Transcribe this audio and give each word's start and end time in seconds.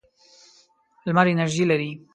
لمر 1.07 1.25
انرژي 1.33 1.63
لري. 1.69 1.91